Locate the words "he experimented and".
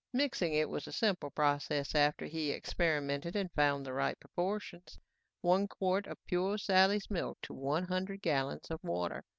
2.25-3.51